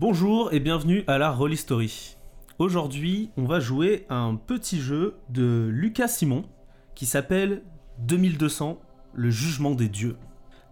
Bonjour 0.00 0.50
et 0.54 0.60
bienvenue 0.60 1.04
à 1.08 1.18
la 1.18 1.30
Roll 1.30 1.54
Story. 1.54 2.16
Aujourd'hui, 2.58 3.32
on 3.36 3.44
va 3.44 3.60
jouer 3.60 4.06
à 4.08 4.14
un 4.14 4.34
petit 4.34 4.80
jeu 4.80 5.16
de 5.28 5.68
Lucas 5.70 6.08
Simon 6.08 6.46
qui 6.94 7.04
s'appelle 7.04 7.62
2200, 7.98 8.80
le 9.12 9.28
jugement 9.28 9.72
des 9.74 9.90
dieux. 9.90 10.16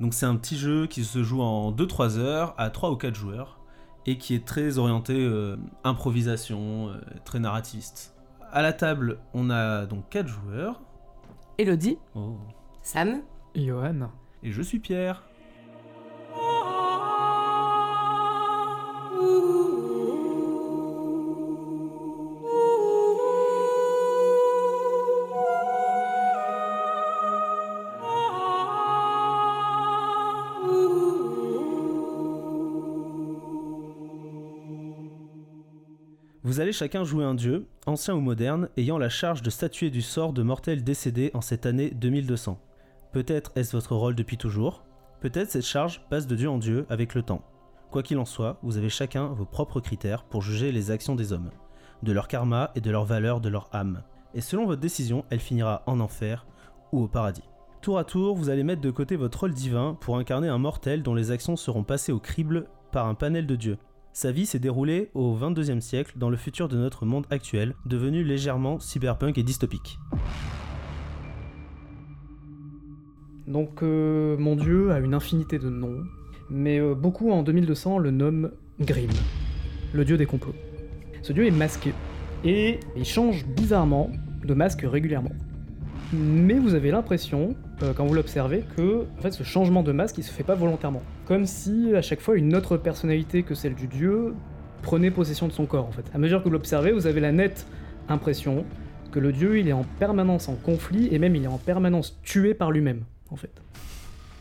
Donc 0.01 0.15
c'est 0.15 0.25
un 0.25 0.35
petit 0.37 0.57
jeu 0.57 0.87
qui 0.87 1.05
se 1.05 1.23
joue 1.23 1.43
en 1.43 1.73
2-3 1.73 2.17
heures 2.17 2.55
à 2.57 2.71
3 2.71 2.91
ou 2.91 2.97
4 2.97 3.15
joueurs 3.15 3.61
et 4.07 4.17
qui 4.17 4.35
est 4.35 4.47
très 4.47 4.79
orienté 4.79 5.13
euh, 5.13 5.59
improvisation, 5.85 6.89
euh, 6.89 6.95
très 7.27 7.39
narrativiste. 7.39 8.15
À 8.51 8.63
la 8.63 8.73
table, 8.73 9.19
on 9.35 9.51
a 9.51 9.85
donc 9.85 10.09
4 10.09 10.27
joueurs. 10.27 10.81
Elodie, 11.59 11.99
Oh. 12.15 12.39
Sam 12.83 13.21
Johan. 13.55 14.09
Et 14.43 14.53
je 14.53 14.63
suis 14.63 14.79
Pierre. 14.79 15.28
Vous 36.49 36.61
allez 36.61 36.73
chacun 36.73 37.05
jouer 37.05 37.27
un 37.27 37.35
dieu, 37.35 37.67
ancien 37.85 38.15
ou 38.15 38.23
moderne, 38.23 38.71
ayant 38.79 38.97
la 38.97 39.11
charge 39.11 39.43
de 39.43 39.51
statuer 39.51 39.91
du 39.91 40.01
sort 40.01 40.33
de 40.33 40.43
mortels 40.43 40.83
décédés 40.83 41.31
en 41.35 41.43
cette 41.43 41.67
année 41.67 41.91
2200. 41.91 42.59
Peut-être 43.13 43.53
est-ce 43.55 43.77
votre 43.77 43.95
rôle 43.95 44.15
depuis 44.15 44.39
toujours, 44.39 44.83
peut-être 45.21 45.51
cette 45.51 45.67
charge 45.67 46.01
passe 46.09 46.27
de 46.27 46.35
dieu 46.35 46.49
en 46.49 46.57
dieu 46.57 46.87
avec 46.89 47.15
le 47.15 47.23
temps. 47.23 47.43
Quoi 47.91 48.03
qu'il 48.03 48.17
en 48.17 48.25
soit, 48.25 48.59
vous 48.63 48.79
avez 48.79 48.89
chacun 48.89 49.27
vos 49.27 49.45
propres 49.45 49.81
critères 49.81 50.25
pour 50.25 50.41
juger 50.41 50.73
les 50.73 50.91
actions 50.91 51.15
des 51.15 51.35
hommes, 51.35 51.51
de 52.03 52.13
leur 52.13 52.29
karma 52.29 52.71
et 52.75 52.81
de 52.81 52.91
leur 52.91 53.05
valeur 53.05 53.43
de 53.43 53.51
leur 53.51 53.69
âme. 53.75 54.03
Et 54.33 54.41
selon 54.41 54.65
votre 54.65 54.81
décision, 54.81 55.27
elle 55.29 55.41
finira 55.41 55.83
en 55.85 56.01
enfer 56.01 56.47
ou 56.93 57.03
au 57.03 57.09
paradis. 57.09 57.45
Tour 57.83 57.99
à 57.99 58.05
tour, 58.05 58.35
vous 58.35 58.49
allez 58.49 58.65
mettre 58.65 58.81
de 58.81 58.91
côté 58.91 59.17
votre 59.17 59.41
rôle 59.41 59.53
divin 59.53 59.99
pour 60.01 60.17
incarner 60.17 60.49
un 60.49 60.57
mortel 60.57 61.03
dont 61.03 61.15
les 61.15 61.31
actions 61.31 61.57
seront 61.57 61.85
passées 61.85 62.13
au 62.13 62.21
crible 62.21 62.69
par 62.91 63.07
un 63.07 63.15
panel 63.15 63.47
de 63.47 63.55
dieux. 63.55 63.77
Sa 64.21 64.33
vie 64.33 64.47
s'est 64.47 64.59
déroulée 64.59 65.11
au 65.15 65.37
22e 65.37 65.81
siècle 65.81 66.15
dans 66.17 66.29
le 66.29 66.37
futur 66.37 66.69
de 66.69 66.77
notre 66.77 67.07
monde 67.07 67.25
actuel, 67.31 67.77
devenu 67.87 68.25
légèrement 68.25 68.81
cyberpunk 68.81 69.39
et 69.39 69.45
dystopique. 69.45 70.01
Donc 73.47 73.85
euh, 73.85 74.37
mon 74.37 74.57
dieu 74.57 74.91
a 74.91 74.99
une 74.99 75.15
infinité 75.15 75.61
de 75.61 75.71
noms, 75.71 76.03
mais 76.51 76.81
euh, 76.81 76.97
beaucoup 76.97 77.31
en 77.31 77.45
2200 77.45 77.99
le 77.99 78.11
nomment 78.11 78.51
Grim, 78.81 79.07
le 79.93 80.05
dieu 80.05 80.17
des 80.17 80.27
complots. 80.27 80.57
Ce 81.23 81.33
dieu 81.33 81.47
est 81.47 81.53
masqué, 81.53 81.95
et 82.43 82.81
il 82.97 83.05
change 83.05 83.47
bizarrement 83.47 84.11
de 84.45 84.53
masque 84.53 84.81
régulièrement. 84.83 85.37
Mais 86.13 86.55
vous 86.55 86.75
avez 86.75 86.91
l'impression, 86.91 87.55
euh, 87.83 87.93
quand 87.93 88.07
vous 88.07 88.15
l'observez, 88.15 88.65
que 88.77 89.05
en 89.23 89.31
ce 89.31 89.43
changement 89.43 89.83
de 89.83 89.93
masque 89.93 90.17
il 90.17 90.25
se 90.25 90.33
fait 90.33 90.43
pas 90.43 90.55
volontairement. 90.55 91.03
Comme 91.27 91.45
si 91.45 91.95
à 91.95 92.01
chaque 92.01 92.21
fois 92.21 92.37
une 92.37 92.55
autre 92.55 92.79
personnalité 92.79 93.43
que 93.43 93.55
celle 93.55 93.75
du 93.75 93.89
dieu 93.89 94.35
prenait 94.81 95.11
possession 95.11 95.49
de 95.49 95.53
son 95.53 95.67
corps 95.67 95.87
en 95.87 95.93
fait. 95.93 96.05
À 96.15 96.19
mesure 96.19 96.39
que 96.39 96.45
vous 96.45 96.53
l'observez, 96.53 96.93
vous 96.93 97.07
avez 97.07 97.21
la 97.21 97.33
nette 97.33 97.67
impression 98.09 98.65
que 99.13 99.19
le 99.19 99.33
dieu 99.33 99.59
il 99.59 99.69
est 99.69 99.73
en 99.73 99.85
permanence 99.99 100.49
en 100.49 100.55
conflit 100.55 101.09
et 101.13 101.19
même 101.19 101.37
il 101.37 101.45
est 101.45 101.49
en 101.49 101.59
permanence 101.59 102.19
tué 102.23 102.55
par 102.55 102.71
lui-même 102.71 103.03
en 103.31 103.37
fait. 103.37 103.53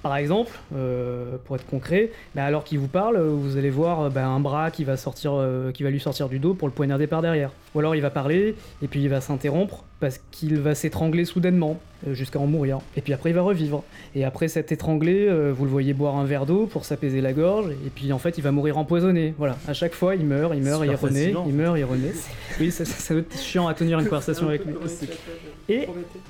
Par 0.04 0.16
exemple, 0.16 0.52
euh, 0.76 1.38
pour 1.46 1.56
être 1.56 1.66
concret, 1.66 2.12
bah, 2.36 2.46
alors 2.46 2.64
qu'il 2.64 2.80
vous 2.80 2.88
parle, 2.88 3.18
vous 3.20 3.58
allez 3.58 3.70
voir 3.70 4.02
euh, 4.02 4.10
bah, 4.10 4.28
un 4.28 4.40
bras 4.40 4.70
qui 4.70 4.84
va, 4.84 4.96
sortir, 4.96 5.34
euh, 5.34 5.72
qui 5.72 5.84
va 5.84 5.90
lui 5.90 6.00
sortir 6.00 6.30
du 6.30 6.40
dos 6.40 6.54
pour 6.54 6.68
le 6.68 6.74
poignarder 6.74 7.08
par 7.08 7.22
derrière. 7.22 7.52
Ou 7.74 7.80
alors 7.80 7.96
il 7.96 8.02
va 8.02 8.10
parler 8.10 8.56
et 8.82 8.88
puis 8.88 9.02
il 9.02 9.10
va 9.10 9.22
s'interrompre 9.22 9.84
parce 10.00 10.20
qu'il 10.32 10.60
va 10.60 10.76
s'étrangler 10.76 11.26
soudainement 11.26 11.80
euh, 12.08 12.14
jusqu'à 12.14 12.40
en 12.40 12.46
mourir. 12.46 12.80
Et 12.96 13.02
puis 13.02 13.14
après 13.14 13.32
il 13.32 13.34
va 13.34 13.42
revivre. 13.42 13.84
Et 14.16 14.24
après 14.24 14.48
s'être 14.48 14.72
étranglé, 14.72 15.28
vous 15.52 15.66
le 15.66 15.72
voyez 15.72 15.94
boire 15.94 16.16
un 16.16 16.26
verre 16.26 16.46
d'eau 16.46 16.68
pour 16.68 16.86
s'apaiser 16.86 17.22
la 17.22 17.34
gorge 17.34 17.72
et 17.72 17.90
puis 17.94 18.14
en 18.14 18.20
fait 18.20 18.38
il 18.38 18.44
va 18.44 18.52
mourir 18.52 18.78
empoisonné. 18.78 19.34
Voilà, 19.38 19.58
à 19.68 19.74
chaque 19.74 19.94
fois 19.94 20.16
il 20.16 20.26
meurt, 20.26 20.54
il 20.56 20.64
meurt, 20.64 20.86
il 20.86 20.96
renaît, 20.96 21.34
il 21.48 21.54
meurt, 21.54 21.78
il 21.78 21.86
renaît. 21.86 22.14
Oui, 22.60 22.72
ça, 22.72 22.86
ça, 22.86 23.16
être 23.16 23.38
chiant 23.40 23.68
à 23.68 23.74
tenir 23.74 24.00
une 24.00 24.06
conversation 24.06 24.48
avec 24.48 24.66
lui. 24.66 24.74
Et, 25.70 25.86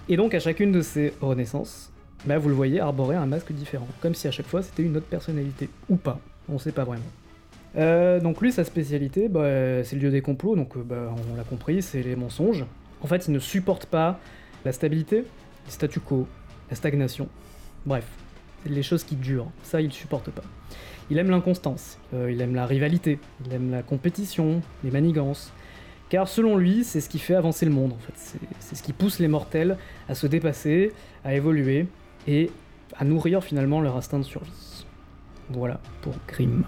et 0.10 0.18
donc 0.18 0.34
à 0.34 0.40
chacune 0.40 0.72
de 0.72 0.82
ces 0.82 1.14
renaissances, 1.22 1.92
bah, 2.26 2.38
vous 2.38 2.50
le 2.50 2.56
voyez 2.56 2.80
arborer 2.80 3.16
un 3.16 3.26
masque 3.26 3.52
différent, 3.52 3.88
comme 4.02 4.16
si 4.16 4.28
à 4.28 4.32
chaque 4.32 4.48
fois 4.48 4.62
c'était 4.62 4.84
une 4.84 4.98
autre 4.98 5.06
personnalité, 5.06 5.70
ou 5.90 5.96
pas, 5.96 6.20
on 6.50 6.60
sait 6.60 6.72
pas 6.72 6.84
vraiment. 6.84 7.04
Euh, 7.76 8.20
donc 8.20 8.42
lui, 8.42 8.52
sa 8.52 8.64
spécialité, 8.64 9.28
bah, 9.28 9.84
c'est 9.84 9.94
le 9.94 10.00
dieu 10.00 10.12
des 10.12 10.22
complots, 10.22 10.56
donc 10.56 10.76
euh, 10.76 10.84
bah, 10.84 11.14
on 11.32 11.36
l'a 11.36 11.44
compris, 11.44 11.82
c'est 11.82 12.02
les 12.02 12.16
mensonges. 12.16 12.66
En 13.02 13.08
fait, 13.08 13.28
il 13.28 13.34
ne 13.34 13.40
supporte 13.40 13.86
pas 13.86 14.20
la 14.66 14.72
stabilité, 14.72 15.18
le 15.18 15.72
statu 15.72 16.00
quo, 16.00 16.28
la 16.70 16.76
stagnation, 16.76 17.30
bref, 17.86 18.06
les 18.66 18.84
choses 18.84 19.04
qui 19.04 19.16
durent, 19.16 19.52
ça 19.64 19.82
il 19.82 19.92
supporte 19.92 20.32
pas. 20.32 20.44
Il 21.10 21.18
aime 21.20 21.30
l'inconstance, 21.30 22.00
euh, 22.14 22.32
il 22.32 22.42
aime 22.42 22.56
la 22.56 22.66
rivalité, 22.66 23.20
il 23.46 23.54
aime 23.54 23.72
la 23.72 23.84
compétition, 23.84 24.62
les 24.84 24.92
manigances. 24.92 25.54
Car 26.10 26.28
selon 26.28 26.58
lui, 26.58 26.84
c'est 26.84 27.02
ce 27.02 27.10
qui 27.10 27.20
fait 27.20 27.36
avancer 27.36 27.66
le 27.66 27.72
monde 27.72 27.94
en 27.94 27.98
fait. 27.98 28.40
C'est 28.60 28.76
ce 28.76 28.84
qui 28.84 28.94
pousse 28.94 29.20
les 29.20 29.28
mortels 29.28 29.78
à 30.10 30.16
se 30.16 30.26
dépasser, 30.26 30.94
à 31.24 31.34
évoluer 31.34 31.86
et 32.28 32.52
à 32.96 33.06
nourrir 33.06 33.44
finalement 33.44 33.82
leur 33.82 33.96
instinct 33.96 34.20
de 34.20 34.24
survie. 34.24 34.86
Voilà 35.50 35.80
pour 36.02 36.14
Grimm. 36.28 36.64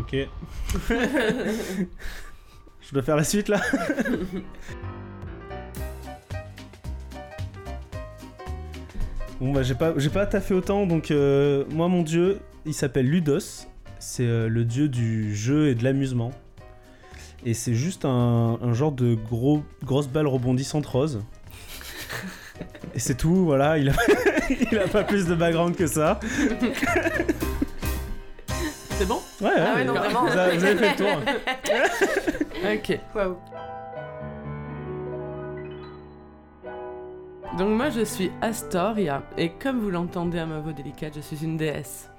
Ok. 0.00 0.16
Je 2.80 2.94
dois 2.94 3.02
faire 3.02 3.16
la 3.16 3.24
suite 3.24 3.48
là 3.48 3.60
Bon 9.40 9.52
bah 9.52 9.62
j'ai 9.62 9.74
pas, 9.74 9.92
j'ai 9.98 10.08
pas 10.10 10.26
taffé 10.26 10.52
autant 10.54 10.84
donc 10.86 11.12
euh, 11.12 11.64
moi 11.70 11.86
mon 11.86 12.02
dieu 12.02 12.40
il 12.66 12.74
s'appelle 12.74 13.06
Ludos, 13.08 13.66
c'est 13.98 14.24
euh, 14.26 14.48
le 14.48 14.64
dieu 14.64 14.88
du 14.88 15.34
jeu 15.34 15.68
et 15.68 15.74
de 15.74 15.84
l'amusement. 15.84 16.32
Et 17.44 17.54
c'est 17.54 17.74
juste 17.74 18.04
un, 18.04 18.58
un 18.60 18.72
genre 18.74 18.92
de 18.92 19.14
gros, 19.14 19.62
grosse 19.84 20.08
balle 20.08 20.26
rebondissante 20.26 20.86
rose. 20.86 21.22
Et 22.94 22.98
c'est 22.98 23.14
tout, 23.16 23.44
voilà, 23.44 23.78
il 23.78 23.90
a, 23.90 23.92
il 24.72 24.78
a 24.78 24.88
pas 24.88 25.04
plus 25.04 25.26
de 25.26 25.34
background 25.36 25.76
que 25.76 25.86
ça. 25.86 26.18
c'est 28.90 29.06
bon? 29.06 29.20
Ouais, 29.40 29.50
Ah 29.56 29.74
ouais, 29.76 29.84
non, 29.84 29.94
vraiment. 29.94 30.24
Vous 30.26 30.36
avez, 30.36 30.56
vous 30.56 30.64
avez 30.64 30.76
fait 30.76 30.90
le 30.90 30.96
tour. 30.96 31.20
Ok. 32.74 32.98
Waouh. 33.14 33.36
Donc 37.56 37.68
moi 37.70 37.90
je 37.90 38.04
suis 38.04 38.30
Astoria 38.40 39.22
et 39.36 39.50
comme 39.50 39.78
vous 39.80 39.90
l'entendez 39.90 40.38
à 40.40 40.46
ma 40.46 40.58
voix 40.58 40.72
délicate, 40.72 41.12
je 41.14 41.20
suis 41.20 41.44
une 41.44 41.56
déesse. 41.56 42.10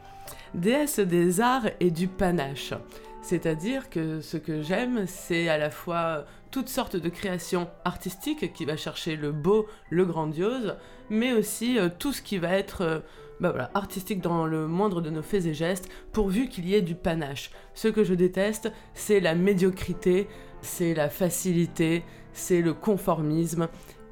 Déesse 0.54 1.00
des 1.00 1.42
arts 1.42 1.70
et 1.80 1.92
du 1.92 2.08
panache. 2.08 2.74
C'est-à-dire 3.22 3.90
que 3.90 4.22
ce 4.22 4.38
que 4.38 4.62
j'aime, 4.62 5.06
c'est 5.06 5.50
à 5.50 5.58
la 5.58 5.70
fois 5.70 6.26
toutes 6.52 6.70
sortes 6.70 6.96
de 6.96 7.10
créations 7.10 7.70
artistiques 7.86 8.54
qui 8.54 8.66
va 8.66 8.78
chercher 8.78 9.16
le 9.16 9.32
beau, 9.32 9.68
le 9.90 10.06
grandiose, 10.06 10.78
mais 11.10 11.34
aussi 11.34 11.78
euh, 11.78 11.90
tout 12.00 12.14
ce 12.14 12.22
qui 12.22 12.38
va 12.38 12.54
être 12.54 12.82
euh, 12.82 13.00
bah 13.40 13.70
artistique 13.74 14.22
dans 14.22 14.46
le 14.46 14.68
moindre 14.68 15.02
de 15.02 15.10
nos 15.10 15.22
faits 15.22 15.46
et 15.46 15.54
gestes, 15.54 15.90
pourvu 16.12 16.50
qu'il 16.50 16.68
y 16.68 16.76
ait 16.76 16.82
du 16.82 16.96
panache. 16.96 17.52
Ce 17.74 17.88
que 17.88 18.04
je 18.04 18.14
déteste, 18.14 18.72
c'est 18.94 19.20
la 19.20 19.36
médiocrité, 19.36 20.28
c'est 20.62 20.94
la 20.94 21.10
facilité, 21.10 22.04
c'est 22.34 22.62
le 22.62 22.74
conformisme, 22.74 23.68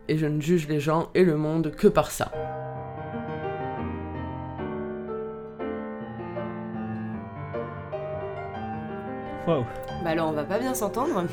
et 0.08 0.18
je 0.18 0.26
ne 0.26 0.40
juge 0.40 0.68
les 0.68 0.80
gens 0.80 1.10
et 1.16 1.24
le 1.24 1.38
monde 1.38 1.72
que 1.72 1.88
par 1.88 2.12
ça. 2.12 2.32
Waouh. 9.48 9.66
Bah 10.04 10.10
alors 10.12 10.30
on 10.30 10.34
va 10.34 10.44
pas 10.44 10.60
bien 10.60 10.74
s'entendre. 10.74 11.24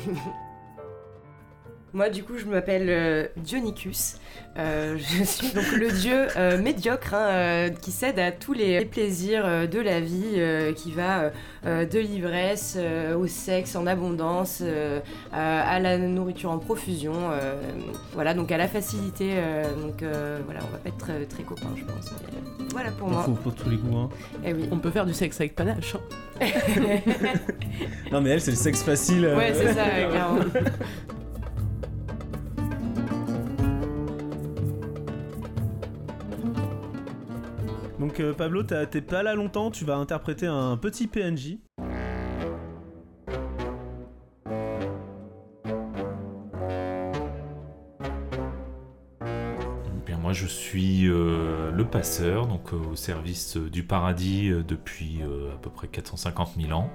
Moi 1.95 2.09
du 2.09 2.23
coup 2.23 2.37
je 2.37 2.43
m'appelle 2.45 2.87
euh, 2.89 3.25
Dionicus. 3.37 4.17
Euh, 4.57 4.97
je 4.97 5.23
suis 5.23 5.53
donc 5.53 5.71
le 5.71 5.89
dieu 5.91 6.27
euh, 6.35 6.61
médiocre 6.61 7.13
hein, 7.13 7.27
euh, 7.29 7.69
qui 7.69 7.91
cède 7.91 8.19
à 8.19 8.33
tous 8.33 8.51
les 8.51 8.83
plaisirs 8.83 9.45
euh, 9.45 9.65
de 9.65 9.79
la 9.79 10.01
vie, 10.01 10.33
euh, 10.35 10.73
qui 10.73 10.91
va 10.91 11.31
de 11.63 11.99
l'ivresse 11.99 12.75
euh, 12.77 13.15
au 13.15 13.27
sexe 13.27 13.75
en 13.77 13.87
abondance, 13.87 14.59
euh, 14.61 14.99
à, 15.31 15.61
à 15.69 15.79
la 15.79 15.97
nourriture 15.97 16.51
en 16.51 16.59
profusion. 16.59 17.13
euh, 17.31 17.55
voilà 18.13 18.33
donc 18.33 18.51
à 18.51 18.57
la 18.57 18.67
facilité. 18.67 19.29
euh, 19.35 19.63
donc 19.81 20.03
euh, 20.03 20.39
voilà 20.45 20.59
on 20.67 20.71
va 20.73 20.77
pas 20.79 20.89
être 20.89 20.97
très, 20.97 21.23
très 21.25 21.43
copains 21.43 21.73
je 21.77 21.85
pense. 21.85 22.11
mais, 22.11 22.37
euh, 22.37 22.67
voilà 22.73 22.91
pour 22.91 23.07
Il 23.07 23.13
moi. 23.13 23.23
faut 23.23 23.31
pour 23.31 23.55
tous 23.55 23.69
les 23.69 23.77
goûts. 23.77 23.97
Hein. 23.97 24.09
Eh 24.43 24.53
oui. 24.53 24.67
On 24.69 24.79
peut 24.79 24.91
faire 24.91 25.05
du 25.05 25.13
sexe 25.13 25.39
avec 25.39 25.55
panache. 25.55 25.95
hein. 25.95 26.45
Non 28.11 28.19
mais 28.19 28.31
elle 28.31 28.41
c'est 28.41 28.51
le 28.51 28.57
sexe 28.57 28.83
facile. 28.83 29.23
euh, 29.23 29.37
Ouais 29.37 29.53
c'est 29.53 29.73
ça 29.73 29.85
clairement. 30.09 30.39
Donc 38.15 38.21
euh, 38.21 38.33
Pablo, 38.33 38.63
t'es 38.63 39.01
pas 39.01 39.23
là 39.23 39.35
longtemps, 39.35 39.71
tu 39.71 39.83
vas 39.83 39.97
interpréter 39.97 40.47
un 40.47 40.77
petit 40.77 41.05
PNJ. 41.05 41.57
Eh 41.77 41.81
Bien, 50.05 50.17
moi, 50.17 50.31
je 50.31 50.47
suis 50.47 51.09
euh, 51.09 51.71
le 51.71 51.83
passeur, 51.83 52.47
donc 52.47 52.71
euh, 52.71 52.77
au 52.91 52.95
service 52.95 53.57
du 53.57 53.83
paradis 53.83 54.49
depuis 54.65 55.19
à 55.53 55.57
peu 55.57 55.69
près 55.69 55.89
450 55.89 56.51
000 56.57 56.71
ans. 56.71 56.89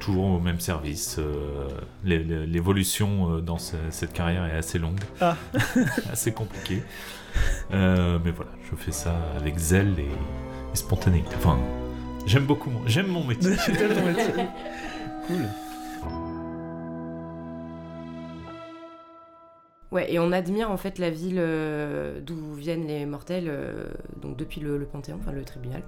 Toujours 0.00 0.24
au 0.24 0.40
même 0.40 0.58
service. 0.60 1.16
euh, 1.18 1.68
l'é- 2.04 2.24
l'é- 2.24 2.46
L'évolution 2.46 3.34
euh, 3.36 3.40
dans 3.40 3.58
ce- 3.58 3.76
cette 3.90 4.12
carrière 4.12 4.44
est 4.46 4.56
assez 4.56 4.78
longue, 4.78 4.98
Ah. 5.20 5.36
assez 6.12 6.32
compliquée. 6.32 6.82
Euh, 7.72 8.18
mais 8.24 8.30
voilà, 8.32 8.50
je 8.70 8.74
fais 8.76 8.92
ça 8.92 9.14
avec 9.36 9.58
zèle 9.58 9.94
et, 9.98 10.02
et 10.04 10.76
spontanéité. 10.76 11.28
Enfin, 11.36 11.58
j'aime 12.26 12.46
beaucoup, 12.46 12.70
mon- 12.70 12.86
j'aime 12.86 13.08
mon 13.08 13.24
métier. 13.28 13.52
Cool. 15.26 15.46
Ouais, 19.92 20.12
et 20.12 20.18
on 20.20 20.30
admire 20.32 20.70
en 20.70 20.76
fait 20.76 20.98
la 20.98 21.10
ville 21.10 21.38
euh, 21.38 22.20
d'où 22.20 22.54
viennent 22.54 22.86
les 22.86 23.04
mortels, 23.06 23.48
euh, 23.48 23.86
donc 24.22 24.36
depuis 24.36 24.60
le, 24.60 24.78
le 24.78 24.86
Panthéon, 24.86 25.18
enfin 25.20 25.32
le 25.32 25.44
tribunal. 25.44 25.82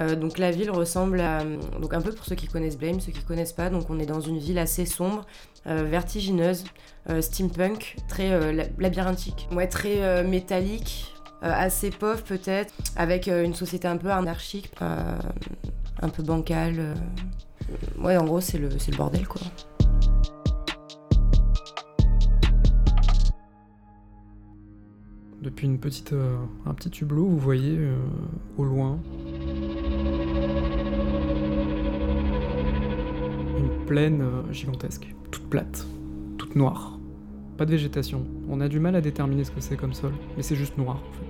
Euh, 0.00 0.16
donc 0.16 0.38
la 0.38 0.50
ville 0.50 0.70
ressemble 0.70 1.20
à, 1.20 1.44
donc 1.80 1.92
un 1.92 2.00
peu 2.00 2.12
pour 2.12 2.24
ceux 2.24 2.34
qui 2.34 2.46
connaissent 2.46 2.78
Blame, 2.78 3.00
ceux 3.00 3.12
qui 3.12 3.22
connaissent 3.22 3.52
pas, 3.52 3.68
donc 3.68 3.90
on 3.90 3.98
est 3.98 4.06
dans 4.06 4.20
une 4.20 4.38
ville 4.38 4.58
assez 4.58 4.86
sombre, 4.86 5.26
euh, 5.66 5.82
vertigineuse, 5.82 6.64
euh, 7.10 7.20
steampunk, 7.20 7.96
très 8.08 8.52
la- 8.52 8.64
labyrinthique, 8.78 9.46
ouais 9.52 9.66
très 9.66 10.24
métallique, 10.24 11.14
assez 11.42 11.90
pauvre 11.90 12.22
peut-être, 12.22 12.72
avec 12.96 13.26
une 13.26 13.54
société 13.54 13.88
un 13.88 13.96
peu 13.96 14.10
anarchique, 14.10 14.70
un 14.80 16.08
peu 16.08 16.22
bancale. 16.22 16.94
Ouais, 17.98 18.16
en 18.16 18.24
gros 18.24 18.40
c'est 18.40 18.58
le 18.58 18.68
bordel 18.96 19.26
quoi. 19.28 19.42
Depuis 25.42 25.66
une 25.66 25.78
petite, 25.78 26.14
un 26.66 26.74
petit 26.74 26.90
hublot, 27.02 27.26
vous 27.26 27.38
voyez 27.38 27.78
au 28.58 28.64
loin 28.64 28.98
plaine 33.90 34.22
euh, 34.22 34.52
gigantesque, 34.52 35.12
toute 35.32 35.50
plate, 35.50 35.84
toute 36.38 36.54
noire. 36.54 36.96
Pas 37.56 37.66
de 37.66 37.72
végétation. 37.72 38.24
On 38.48 38.60
a 38.60 38.68
du 38.68 38.78
mal 38.78 38.94
à 38.94 39.00
déterminer 39.00 39.42
ce 39.42 39.50
que 39.50 39.60
c'est 39.60 39.76
comme 39.76 39.94
sol, 39.94 40.12
mais 40.36 40.44
c'est 40.44 40.54
juste 40.54 40.78
noir 40.78 40.98
en 40.98 41.12
fait. 41.12 41.24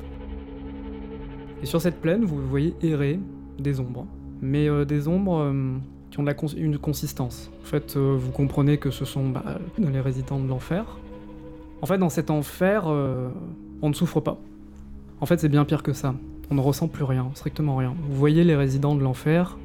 Et 1.62 1.66
sur 1.66 1.80
cette 1.80 2.02
plaine, 2.02 2.22
vous 2.22 2.36
voyez 2.46 2.74
errer 2.82 3.18
des 3.58 3.80
ombres. 3.80 4.06
Mais 4.42 4.68
euh, 4.68 4.84
des 4.84 5.08
ombres 5.08 5.38
euh, 5.38 5.78
qui 6.10 6.20
ont 6.20 6.26
une 6.54 6.76
consistance. 6.76 7.50
En 7.62 7.64
fait, 7.64 7.96
vous 7.96 8.30
comprenez 8.30 8.76
que 8.76 8.90
ce 8.90 9.06
sont 9.06 9.30
bah, 9.30 9.58
les 9.78 10.00
résidents 10.00 10.38
de 10.38 10.46
l'enfer. 10.46 10.98
En 11.80 11.86
fait, 11.86 11.96
dans 11.96 12.10
cet 12.10 12.30
enfer, 12.30 12.88
on 12.88 13.88
ne 13.88 13.94
souffre 13.94 14.20
pas. 14.20 14.38
En 15.22 15.26
fait, 15.26 15.40
c'est 15.40 15.48
bien 15.48 15.64
pire 15.64 15.82
que 15.82 15.94
ça. 15.94 16.14
On 16.50 16.56
ne 16.56 16.60
ressent 16.60 16.88
plus 16.88 17.04
rien, 17.04 17.30
strictement 17.34 17.76
rien. 17.76 17.94
Vous 18.08 18.16
voyez 18.16 18.44
les 18.44 18.56
résidents 18.56 18.96
de 18.96 19.02
l'enfer, 19.02 19.56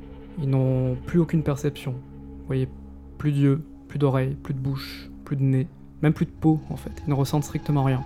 ils 0.42 0.50
n'ont 0.50 0.96
plus 1.08 1.20
aucune 1.20 1.44
perception. 1.44 1.92
Vous 1.92 2.48
voyez 2.48 2.70
plus 3.18 3.32
d'yeux, 3.32 3.62
plus 3.88 4.00
d'oreilles, 4.00 4.36
plus 4.42 4.54
de 4.54 4.60
bouche, 4.60 5.10
plus 5.24 5.36
de 5.36 5.44
nez, 5.44 5.68
même 6.02 6.14
plus 6.14 6.26
de 6.26 6.32
peau 6.32 6.60
en 6.70 6.76
fait. 6.76 6.92
Ils 7.06 7.10
ne 7.10 7.16
ressentent 7.16 7.44
strictement 7.44 7.84
rien. 7.84 8.04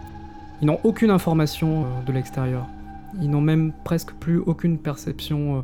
Ils 0.61 0.65
n'ont 0.65 0.79
aucune 0.83 1.09
information 1.09 1.83
euh, 1.83 2.05
de 2.05 2.11
l'extérieur. 2.11 2.67
Ils 3.21 3.29
n'ont 3.29 3.41
même 3.41 3.71
presque 3.83 4.13
plus 4.13 4.37
aucune 4.39 4.77
perception 4.77 5.57
euh, 5.57 5.61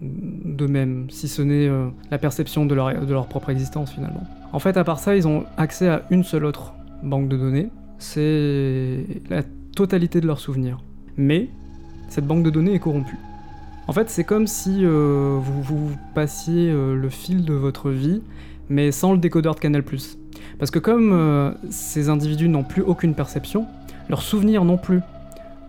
d'eux-mêmes, 0.00 1.06
si 1.10 1.28
ce 1.28 1.42
n'est 1.42 1.68
euh, 1.68 1.88
la 2.10 2.18
perception 2.18 2.66
de 2.66 2.74
leur, 2.74 3.26
propre 3.26 3.50
existence 3.50 3.92
finalement. 3.92 4.24
En 4.52 4.58
fait, 4.58 4.76
à 4.76 4.84
part 4.84 4.98
ça, 4.98 5.16
ils 5.16 5.28
ont 5.28 5.44
accès 5.56 5.88
à 5.88 6.02
une 6.10 6.24
seule 6.24 6.44
autre 6.44 6.72
banque 7.02 7.28
de 7.28 7.36
données, 7.36 7.68
c'est 7.98 9.04
la 9.28 9.42
totalité 9.74 10.20
de 10.20 10.26
leurs 10.26 10.40
souvenirs. 10.40 10.78
Mais 11.16 11.48
cette 12.08 12.26
banque 12.26 12.42
de 12.42 12.50
données 12.50 12.74
est 12.74 12.78
corrompue. 12.78 13.18
En 13.86 13.92
fait, 13.92 14.08
c'est 14.08 14.24
comme 14.24 14.46
si 14.46 14.84
vous, 14.84 15.90
passiez 16.14 16.70
le 16.72 17.08
fil 17.08 17.44
de 17.44 17.54
votre 17.54 17.90
vie, 17.90 18.22
mais 18.70 18.92
sans 18.92 19.12
le 19.12 19.18
décodeur 19.18 19.54
de 19.54 19.60
Canal+. 19.60 19.82
Parce 20.58 20.70
que 20.70 20.78
comme 20.78 21.12
euh, 21.12 21.52
ces 21.70 22.08
individus 22.08 22.48
n'ont 22.48 22.64
plus 22.64 22.82
aucune 22.82 23.14
perception, 23.14 23.66
leurs 24.08 24.22
souvenirs 24.22 24.64
non 24.64 24.78
plus. 24.78 25.00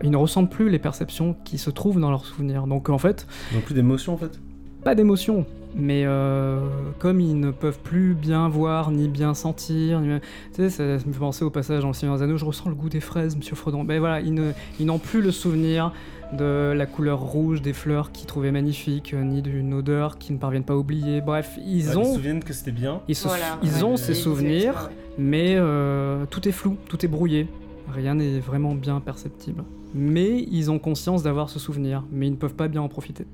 Ils 0.02 0.10
ne 0.10 0.16
ressentent 0.16 0.50
plus 0.50 0.70
les 0.70 0.78
perceptions 0.78 1.36
qui 1.44 1.58
se 1.58 1.68
trouvent 1.68 2.00
dans 2.00 2.10
leurs 2.10 2.24
souvenirs. 2.24 2.66
Donc 2.66 2.88
en 2.88 2.98
fait, 2.98 3.26
Donc 3.52 3.64
plus 3.64 3.74
d'émotion 3.74 4.14
en 4.14 4.16
fait? 4.16 4.40
pas 4.82 4.94
d'émotion. 4.94 5.44
Mais 5.74 6.02
euh, 6.04 6.58
comme 6.98 7.20
ils 7.20 7.38
ne 7.38 7.50
peuvent 7.52 7.78
plus 7.78 8.14
bien 8.14 8.48
voir, 8.48 8.90
ni 8.90 9.06
bien 9.06 9.34
sentir, 9.34 10.00
ni- 10.00 10.18
tu 10.20 10.24
sais, 10.56 10.70
ça, 10.70 10.98
ça 10.98 11.06
me 11.06 11.12
fait 11.12 11.18
penser 11.20 11.44
au 11.44 11.50
passage 11.50 11.82
dans 11.82 11.88
Le 11.88 11.94
Seigneur 11.94 12.16
des 12.16 12.22
Anneaux, 12.24 12.36
je 12.36 12.44
ressens 12.44 12.68
le 12.68 12.74
goût 12.74 12.88
des 12.88 13.00
fraises, 13.00 13.36
Monsieur 13.36 13.54
Frodon. 13.54 13.84
Ben 13.84 14.00
voilà, 14.00 14.20
ils 14.20 14.34
ne- 14.34 14.50
ils 14.80 14.86
n'ont 14.86 14.98
plus 14.98 15.22
le 15.22 15.30
souvenir 15.30 15.92
de 16.36 16.72
la 16.76 16.86
couleur 16.86 17.20
rouge 17.20 17.62
des 17.62 17.72
fleurs 17.72 18.10
qu'ils 18.12 18.26
trouvaient 18.26 18.50
magnifiques, 18.52 19.14
euh, 19.14 19.22
ni 19.22 19.42
d'une 19.42 19.72
odeur 19.74 20.18
qu'ils 20.18 20.34
ne 20.34 20.40
parviennent 20.40 20.64
pas 20.64 20.74
à 20.74 20.76
oublier. 20.76 21.20
Bref, 21.20 21.56
ils 21.58 21.62
Ouais, 21.62 21.72
Ils 21.78 21.82
se 21.92 21.96
ont, 21.96 22.14
souviennent 22.14 22.42
que 22.42 22.52
c'était 22.52 22.70
bien. 22.72 23.00
ils, 23.08 23.14
se- 23.16 23.26
Voilà, 23.28 23.58
ils 23.62 23.74
ouais, 23.76 23.82
ont 23.84 23.90
ouais, 23.92 23.96
ces 23.96 24.08
ouais, 24.08 24.14
souvenirs, 24.14 24.90
mais 25.18 25.54
euh, 25.56 26.24
tout 26.30 26.48
est 26.48 26.52
flou, 26.52 26.76
tout 26.88 27.04
est 27.04 27.08
brouillé. 27.08 27.46
Rien 27.92 28.14
n'est 28.16 28.38
vraiment 28.40 28.74
bien 28.74 29.00
perceptible. 29.00 29.62
Mais 29.94 30.44
ils 30.50 30.70
ont 30.70 30.78
conscience 30.78 31.22
d'avoir 31.24 31.48
ce 31.50 31.58
souvenir, 31.58 32.04
mais 32.12 32.26
ils 32.28 32.32
ne 32.32 32.36
peuvent 32.36 32.54
pas 32.54 32.68
bien 32.68 32.82
en 32.82 32.88
profiter. 32.88 33.24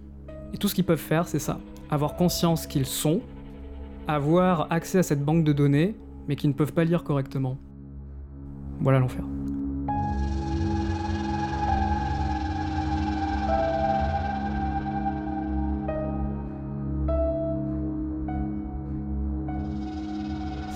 Et 0.55 0.59
tout 0.59 0.69
ce 0.69 0.75
qu'ils 0.75 0.85
peuvent 0.85 0.99
faire, 0.99 1.29
c'est 1.29 1.39
ça. 1.39 1.59
Avoir 1.91 2.17
conscience 2.17 2.67
qu'ils 2.67 2.87
sont, 2.87 3.21
avoir 4.09 4.67
accès 4.71 4.99
à 4.99 5.03
cette 5.03 5.25
banque 5.25 5.45
de 5.45 5.53
données, 5.53 5.95
mais 6.29 6.37
qu'ils 6.37 6.51
ne 6.51 6.55
peuvent 6.55 6.73
pas 6.73 6.85
lire 6.85 7.05
correctement. 7.05 7.57
Voilà 8.81 8.99
l'enfer. 8.99 9.25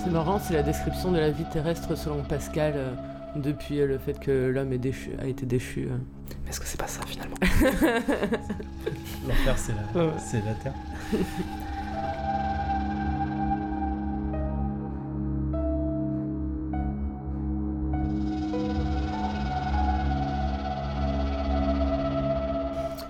C'est 0.03 0.09
marrant, 0.11 0.39
c'est 0.39 0.53
la 0.53 0.63
description 0.63 1.11
de 1.11 1.19
la 1.19 1.31
vie 1.31 1.45
terrestre 1.45 1.95
selon 1.95 2.23
Pascal 2.23 2.73
euh, 2.75 2.93
depuis 3.35 3.77
le 3.77 3.97
fait 3.97 4.19
que 4.19 4.49
l'homme 4.49 4.71
a 4.71 5.27
été 5.27 5.45
déchu. 5.45 5.87
euh. 5.89 6.20
Est-ce 6.51 6.59
que 6.59 6.65
c'est 6.67 6.77
pas 6.77 6.87
ça 6.87 6.99
finalement 7.07 7.37
L'enfer 9.25 9.57
c'est 9.57 9.71
la, 9.71 10.03
Ouais. 10.03 10.11
c'est 10.19 10.43
la 10.43 10.53
terre. 10.55 10.73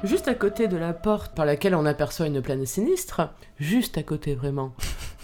Juste 0.04 0.28
à 0.28 0.34
côté 0.34 0.68
de 0.68 0.78
la 0.78 0.94
porte 0.94 1.36
par 1.36 1.46
laquelle 1.46 1.76
on 1.76 1.86
aperçoit 1.86 2.26
une 2.28 2.42
planète 2.42 2.68
sinistre, 2.68 3.30
juste 3.60 3.98
à 3.98 4.04
côté 4.04 4.34
vraiment. 4.36 4.74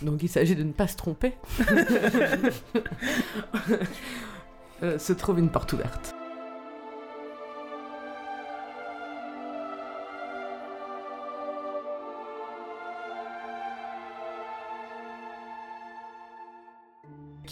Donc 0.03 0.21
il 0.21 0.29
s'agit 0.29 0.55
de 0.55 0.63
ne 0.63 0.71
pas 0.71 0.87
se 0.87 0.95
tromper. 0.97 1.33
Euh, 4.83 4.99
se 4.99 5.11
trouve 5.11 5.39
une 5.39 5.49
porte 5.49 5.73
ouverte. 5.73 6.13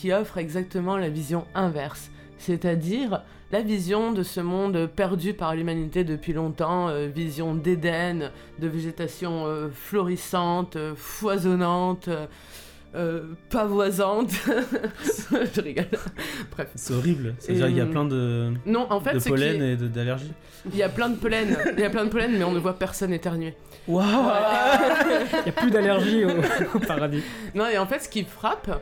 Qui 0.05 0.13
offre 0.13 0.37
exactement 0.37 0.97
la 0.97 1.09
vision 1.09 1.45
inverse, 1.55 2.11
c'est-à-dire 2.37 3.23
la 3.51 3.61
vision 3.61 4.11
de 4.11 4.21
ce 4.21 4.39
monde 4.39 4.87
perdu 4.95 5.33
par 5.33 5.55
l'humanité 5.55 6.03
depuis 6.03 6.31
longtemps, 6.31 6.89
euh, 6.89 7.07
vision 7.07 7.55
d'Éden, 7.55 8.29
de 8.59 8.67
végétation 8.67 9.47
euh, 9.47 9.69
florissante, 9.73 10.75
euh, 10.75 10.93
foisonnante, 10.95 12.07
pavoisante. 13.49 14.29
Je 15.55 15.59
rigole. 15.61 15.87
Bref. 16.51 16.69
C'est 16.75 16.93
horrible. 16.93 17.33
C'est-à-dire 17.39 17.65
qu'il 17.67 17.77
y 17.77 17.81
a 17.81 17.85
plein 17.87 18.05
de, 18.05 18.53
Non, 18.67 18.85
en 18.91 19.01
fait, 19.01 19.15
de 19.15 19.19
pollen 19.29 19.61
est- 19.61 19.73
et 19.73 19.75
de- 19.75 19.87
d'allergies. 19.87 20.31
il 20.71 20.77
y 20.77 20.83
a 20.83 20.87
plein 20.89 21.09
de 21.09 21.15
pollen, 21.17 21.57
il 21.75 21.79
y 21.81 21.83
a 21.83 21.89
plein 21.89 22.05
de 22.05 22.09
pollen, 22.09 22.31
mais 22.37 22.43
on 22.45 22.51
ne 22.53 22.59
voit 22.59 22.77
personne 22.79 23.11
éternuer. 23.11 23.53
Waouh 23.87 24.05
Il 24.05 25.43
n'y 25.43 25.49
a 25.49 25.51
plus 25.51 25.71
d'allergie 25.71 26.23
au, 26.25 26.29
au 26.77 26.79
paradis. 26.79 27.21
Non, 27.53 27.67
et 27.67 27.77
en 27.77 27.85
fait, 27.85 27.99
ce 27.99 28.07
qui 28.07 28.23
frappe, 28.23 28.81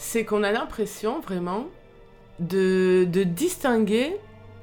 c'est 0.00 0.24
qu'on 0.24 0.42
a 0.42 0.50
l'impression 0.50 1.20
vraiment 1.20 1.66
de, 2.38 3.06
de 3.12 3.22
distinguer 3.22 4.16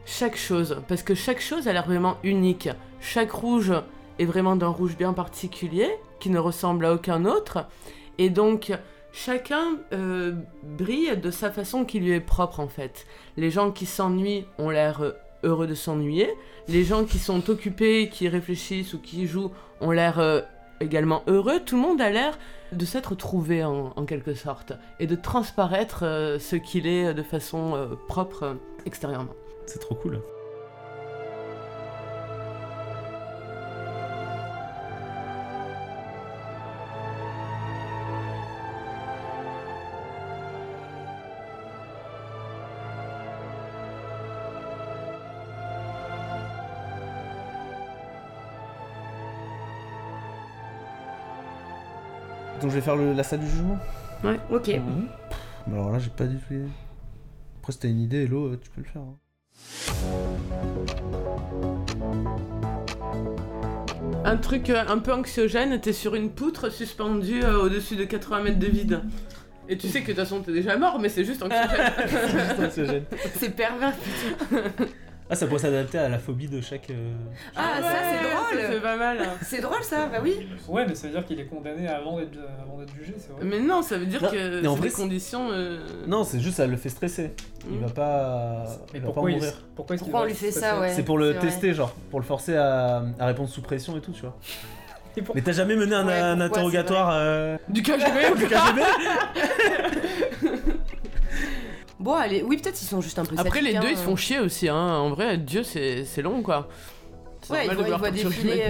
chaque 0.04 0.36
chose. 0.36 0.82
Parce 0.88 1.04
que 1.04 1.14
chaque 1.14 1.40
chose 1.40 1.68
a 1.68 1.74
l'air 1.74 1.86
vraiment 1.86 2.18
unique. 2.24 2.70
Chaque 3.00 3.32
rouge 3.32 3.72
est 4.18 4.26
vraiment 4.26 4.56
d'un 4.56 4.68
rouge 4.68 4.98
bien 4.98 5.14
particulier, 5.14 5.90
qui 6.20 6.32
ne 6.32 6.40
ressemble 6.40 6.86
à 6.86 6.94
aucun 6.94 7.24
autre. 7.24 7.68
Et 8.18 8.32
donc, 8.32 8.74
chacun 9.14 9.78
euh, 9.94 10.34
brille 10.64 11.16
de 11.16 11.30
sa 11.30 11.52
façon 11.52 11.86
qui 11.86 12.00
lui 12.00 12.14
est 12.14 12.20
propre 12.20 12.60
en 12.60 12.68
fait. 12.68 13.06
Les 13.38 13.52
gens 13.52 13.72
qui 13.72 13.86
s'ennuient 13.86 14.46
ont 14.58 14.72
l'air 14.72 15.14
heureux 15.44 15.68
de 15.68 15.76
s'ennuyer. 15.76 16.34
Les 16.68 16.84
gens 16.84 17.06
qui 17.06 17.20
sont 17.20 17.48
occupés, 17.52 18.10
qui 18.12 18.28
réfléchissent 18.28 18.96
ou 18.96 19.00
qui 19.00 19.28
jouent 19.28 19.52
ont 19.82 19.92
l'air 19.92 20.18
euh, 20.18 20.42
également 20.80 21.24
heureux. 21.28 21.60
Tout 21.66 21.76
le 21.76 21.82
monde 21.82 22.02
a 22.02 22.10
l'air 22.10 22.38
de 22.72 22.86
s'être 22.86 23.16
trouvé 23.16 23.64
en, 23.64 24.06
quelque 24.06 24.34
sorte 24.34 24.74
et 25.00 25.08
de 25.08 25.16
transparaître 25.16 26.04
euh, 26.04 26.40
ce 26.40 26.56
qu'il 26.56 26.88
est 26.88 27.14
de 27.14 27.24
façon 27.24 27.76
euh, 27.76 27.96
propre 28.08 28.44
euh, 28.44 28.54
extérieurement. 28.86 29.34
C'est 29.66 29.80
trop 29.80 29.96
cool. 29.96 30.22
Donc 52.62 52.72
je 52.72 52.76
vais 52.76 52.82
faire 52.82 52.96
le- 52.96 53.14
la 53.14 53.24
salle 53.24 53.40
du 53.42 53.48
jugement. 53.50 53.78
Ok. 54.50 54.68
Mhm. 54.70 55.08
Bah 55.68 55.74
Alors 55.74 55.92
là, 55.92 56.00
j'ai 56.00 56.10
pas 56.10 56.26
du 56.26 56.38
tout 56.38 56.54
idée. 56.54 56.68
Après, 57.60 57.72
si 57.74 57.80
t'as 57.80 57.88
une 57.90 58.00
idée, 58.02 58.24
Hello, 58.24 58.48
euh, 58.48 58.60
tu 58.62 58.70
peux 58.72 58.82
le 58.82 58.88
faire. 58.88 59.02
hein. 59.02 59.18
Un 64.26 64.38
truc 64.38 64.70
euh, 64.70 64.84
un 64.88 64.98
peu 65.00 65.14
anxiogène, 65.14 65.80
t'es 65.80 65.94
sur 65.94 66.16
une 66.16 66.30
poutre 66.32 66.70
suspendue 66.70 67.44
euh, 67.44 67.62
au-dessus 67.64 67.96
de 67.96 68.04
80 68.04 68.42
mètres 68.44 68.60
de 68.60 68.68
vide. 68.68 69.02
Et 69.70 69.78
tu 69.78 69.88
sais 69.88 70.02
que 70.02 70.08
de 70.08 70.12
toute 70.14 70.24
façon 70.24 70.42
t'es 70.42 70.52
déjà 70.54 70.78
mort, 70.78 71.00
mais 71.00 71.10
c'est 71.10 71.26
juste 71.26 71.44
anxiogène. 71.44 73.04
C'est 73.36 73.50
pervers. 73.56 73.94
Ah, 75.30 75.36
ça 75.36 75.46
pourrait 75.46 75.60
s'adapter 75.60 75.98
à 75.98 76.08
la 76.08 76.20
phobie 76.20 76.48
de 76.48 76.62
chaque. 76.62 76.90
euh, 76.90 77.14
Ah, 77.56 77.82
ça 77.82 77.90
c'est 78.12 78.24
drôle. 78.30 78.62
ça, 78.62 78.72
C'est 78.74 78.82
pas 78.82 78.96
mal. 78.96 79.18
C'est 79.42 79.62
drôle 79.62 79.84
ça, 79.84 80.06
bah 80.08 80.20
oui. 80.24 80.48
Ouais, 80.70 80.86
mais 80.88 80.96
ça 80.96 81.08
veut 81.08 81.14
dire 81.14 81.26
qu'il 81.26 81.38
est 81.40 81.46
condamné 81.48 81.86
avant 81.88 82.18
d'être 82.18 82.38
avant 82.62 82.78
d'être 82.80 82.94
jugé, 82.96 83.14
c'est 83.18 83.32
vrai. 83.34 83.42
Mais 83.44 83.60
non, 83.60 83.82
ça 83.82 83.98
veut 83.98 84.06
dire 84.06 84.22
Non, 84.24 84.30
que 84.30 84.62
mais 84.62 84.68
en 84.68 84.76
vrai, 84.76 84.88
des 84.88 84.94
conditions. 84.94 85.50
euh, 85.52 85.80
Non, 86.08 86.24
c'est 86.24 86.40
juste 86.40 86.58
ça 86.58 86.66
le 86.68 86.78
fait 86.78 86.90
stresser. 86.90 87.32
Il 87.70 87.78
Mm. 87.78 87.82
va 87.86 87.90
pas. 87.90 88.64
Mais 88.94 89.00
il 89.00 89.02
va 89.02 89.08
pas 89.08 89.14
pourquoi, 89.14 89.32
il... 89.32 89.38
mourir. 89.38 89.54
pourquoi 89.76 89.96
on 90.22 90.26
lui 90.26 90.34
fait 90.34 90.52
ça, 90.52 90.80
ouais? 90.80 90.94
C'est 90.94 91.04
pour 91.04 91.18
le 91.18 91.34
c'est 91.34 91.40
tester, 91.40 91.74
genre, 91.74 91.92
pour 92.10 92.20
le 92.22 92.26
forcer 92.26 92.56
à, 92.56 93.04
à 93.20 93.26
répondre 93.26 93.50
sous 93.50 93.62
pression 93.62 93.98
et 93.98 94.02
tout, 94.02 94.12
tu 94.14 94.22
vois. 94.22 94.38
Pour- 95.26 95.34
Mais 95.36 95.42
t'as 95.42 95.52
jamais 95.52 95.76
mené 95.76 95.96
un, 95.96 96.06
Ouais, 96.06 96.14
un 96.14 96.38
pourquoi, 96.38 96.46
interrogatoire 96.46 97.10
euh, 97.12 97.58
Du 97.70 97.82
KGB 97.82 98.36
du 98.38 98.46
KGB 98.46 98.82
Bon, 102.00 102.14
allez, 102.14 102.44
oui, 102.44 102.58
peut-être 102.58 102.80
ils 102.82 102.86
sont 102.86 103.02
juste 103.02 103.18
un 103.18 103.26
peu 103.26 103.36
Après, 103.38 103.62
les 103.62 103.74
deux 103.74 103.80
hein. 103.80 103.90
ils 103.90 103.98
se 103.98 104.04
font 104.04 104.16
chier 104.16 104.40
aussi, 104.40 104.70
hein. 104.70 104.76
En 104.76 105.10
vrai, 105.10 105.38
Dieu, 105.38 105.64
c'est 105.64 106.06
c'est 106.06 106.22
long 106.22 106.42
quoi. 106.42 106.68
Ouais, 107.50 107.60
ils 107.64 107.66
voient, 107.66 107.74
ils 107.74 107.78
vouloir 107.84 108.00
voient 108.00 108.12
torturer 108.12 108.34
défiler, 108.34 108.64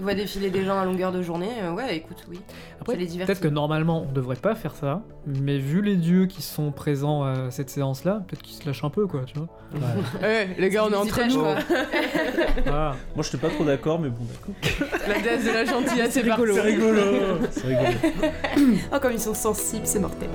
euh, 0.00 0.14
défiler 0.14 0.50
des 0.50 0.64
gens 0.64 0.78
à 0.78 0.84
longueur 0.84 1.12
de 1.12 1.22
journée. 1.22 1.50
euh, 1.62 1.72
ouais, 1.72 1.96
écoute, 1.96 2.24
oui. 2.28 2.40
Après, 2.80 2.96
peut-être 2.96 3.40
que 3.40 3.48
normalement 3.48 4.06
on 4.08 4.12
devrait 4.12 4.36
pas 4.36 4.54
faire 4.54 4.74
ça, 4.74 5.02
mais 5.26 5.58
vu 5.58 5.80
les 5.80 5.94
dieux 5.96 6.26
qui 6.26 6.42
sont 6.42 6.72
présents 6.72 7.22
à 7.22 7.50
cette 7.50 7.70
séance-là, 7.70 8.22
peut-être 8.26 8.42
qu'ils 8.42 8.56
se 8.56 8.66
lâchent 8.66 8.84
un 8.84 8.90
peu, 8.90 9.06
quoi, 9.06 9.22
tu 9.26 9.38
vois. 9.38 9.48
Ouais, 10.22 10.48
les 10.58 10.70
gars, 10.70 10.84
on 10.84 10.90
est 10.90 10.96
entre 10.96 11.22
nous. 11.28 11.44
Ah. 12.66 12.94
Moi, 13.14 13.24
j'étais 13.24 13.38
pas 13.38 13.50
trop 13.50 13.64
d'accord, 13.64 14.00
mais 14.00 14.08
bon, 14.08 14.24
d'accord. 14.24 14.88
La 15.06 15.20
déesse 15.20 15.44
de 15.44 15.50
la 15.50 15.64
gentillesse, 15.64 16.10
c'est 16.12 16.24
parti. 16.24 16.42
C'est 16.52 16.60
rigolo 16.60 17.38
C'est 17.50 17.66
rigolo. 17.66 18.78
Oh, 18.92 18.96
comme 19.00 19.12
ils 19.12 19.20
sont 19.20 19.34
sensibles, 19.34 19.86
c'est 19.86 20.00
mortel. 20.00 20.28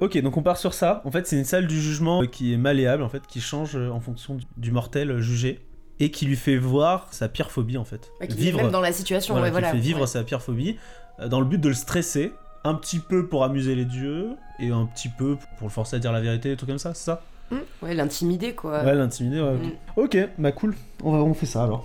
Ok, 0.00 0.16
donc 0.22 0.36
on 0.36 0.42
part 0.42 0.56
sur 0.56 0.74
ça. 0.74 1.02
En 1.04 1.10
fait, 1.10 1.26
c'est 1.26 1.36
une 1.36 1.44
salle 1.44 1.66
du 1.66 1.80
jugement 1.80 2.22
qui 2.24 2.52
est 2.52 2.56
malléable, 2.56 3.02
en 3.02 3.08
fait, 3.08 3.26
qui 3.26 3.40
change 3.40 3.76
euh, 3.76 3.90
en 3.90 4.00
fonction 4.00 4.38
du- 4.56 4.70
mortel 4.70 5.10
euh, 5.10 5.20
jugé 5.20 5.60
et 5.98 6.10
qui 6.12 6.24
lui 6.26 6.36
fait 6.36 6.56
voir 6.56 7.08
sa 7.10 7.28
pire 7.28 7.50
phobie, 7.50 7.76
en 7.76 7.84
fait. 7.84 8.12
Ouais, 8.20 8.28
qui 8.28 8.48
est 8.48 8.52
même 8.52 8.70
dans 8.70 8.80
la 8.80 8.92
situation, 8.92 9.34
voilà, 9.34 9.46
ouais, 9.46 9.50
qui 9.50 9.54
voilà. 9.60 9.70
fait 9.72 9.78
vivre 9.78 10.00
Ouais. 10.02 10.06
sa 10.06 10.22
pire 10.22 10.40
phobie 10.40 10.76
euh, 11.18 11.26
dans 11.28 11.40
le 11.40 11.46
but 11.46 11.58
de 11.60 11.68
le 11.68 11.74
stresser, 11.74 12.32
un 12.62 12.74
petit 12.74 13.00
peu 13.00 13.26
pour 13.26 13.42
amuser 13.42 13.74
les 13.74 13.84
dieux 13.84 14.30
et 14.60 14.70
un 14.70 14.86
petit 14.86 15.08
peu 15.08 15.36
pour 15.58 15.66
le 15.66 15.72
forcer 15.72 15.96
à 15.96 15.98
dire 15.98 16.12
la 16.12 16.20
vérité, 16.20 16.50
des 16.50 16.56
trucs 16.56 16.68
comme 16.70 16.78
ça, 16.78 16.94
c'est 16.94 17.04
ça? 17.04 17.22
Ouais, 17.82 17.94
l'intimider, 17.94 18.52
quoi. 18.52 18.84
Ouais, 18.84 18.94
l'intimider, 18.94 19.40
ouais. 19.40 19.54
Mm. 19.54 19.70
ok. 19.96 20.04
Ok, 20.16 20.28
bah 20.38 20.52
cool. 20.52 20.76
On, 21.02 21.12
va, 21.12 21.18
on 21.18 21.34
fait 21.34 21.46
ça 21.46 21.64
alors. 21.64 21.84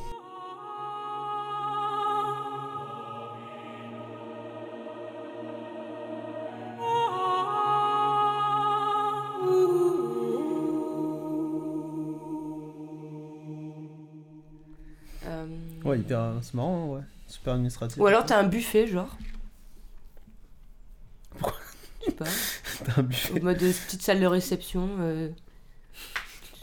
Ouais, 15.93 15.99
hyper. 15.99 16.19
euh, 16.19 16.33
C'est 16.41 16.53
marrant, 16.53 16.83
hein, 16.85 16.95
ouais. 16.97 17.01
Super 17.27 17.53
administratif. 17.53 17.97
Ou 17.99 18.05
alors 18.07 18.25
t'as 18.25 18.39
un 18.39 18.43
buffet, 18.43 18.87
genre. 18.87 19.15
Je 21.39 22.05
sais 22.05 22.11
pas. 22.11 22.25
T'as 22.85 22.99
un 22.99 23.03
buffet. 23.03 23.39
En 23.39 23.43
mode 23.43 23.63
euh, 23.63 23.71
petite 23.87 24.01
salle 24.01 24.19
de 24.19 24.25
réception. 24.25 24.89
euh. 24.99 25.29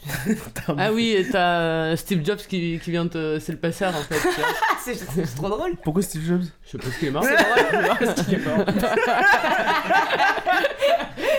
Ah 0.77 0.91
oui, 0.91 1.09
et 1.11 1.27
t'as 1.29 1.95
Steve 1.95 2.25
Jobs 2.25 2.37
qui, 2.39 2.79
qui 2.83 2.89
vient 2.91 3.07
te. 3.07 3.37
C'est 3.39 3.51
le 3.51 3.57
passeur 3.59 3.95
en 3.95 4.01
fait. 4.01 4.15
c'est 4.83 4.95
c'est 4.95 5.35
trop 5.35 5.49
drôle. 5.49 5.75
Pourquoi 5.83 6.01
Steve 6.01 6.23
Jobs 6.25 6.43
Je 6.65 6.71
sais 6.71 6.77
pas 6.79 6.87
ce 6.91 6.97
qu'il 6.99 7.07
est 7.09 7.11
mort. 7.11 7.23
Parce 7.99 8.23
qu'il 8.23 8.33
est 8.35 8.45
mort. 8.45 8.65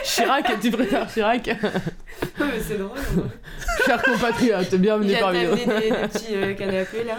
Chirac, 0.05 0.61
tu 0.61 0.71
préfères 0.71 1.07
Chirac 1.13 1.51
mais 2.39 2.61
c'est 2.61 2.79
drôle. 2.79 2.99
Cher 3.87 4.03
compatriote, 4.03 4.69
Il 4.73 4.79
bienvenue 4.79 5.15
a 5.15 5.19
parmi 5.21 5.45
nous. 5.45 5.53
amené 5.53 5.67
des, 5.67 5.91
des 5.91 5.97
petits 6.09 6.35
euh, 6.35 6.55
canapés 6.55 7.05
là. 7.05 7.19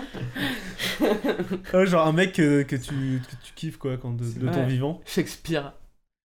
Genre 1.86 2.08
un 2.08 2.12
mec 2.14 2.34
que, 2.34 2.64
que 2.64 2.76
tu, 2.76 3.22
que 3.22 3.36
tu 3.46 3.54
kiffes 3.56 3.78
quoi 3.78 3.98
quand 3.98 4.12
de, 4.12 4.24
de 4.26 4.48
ton 4.50 4.60
Ouais. 4.62 4.66
vivant. 4.68 5.02
Shakespeare. 5.06 5.74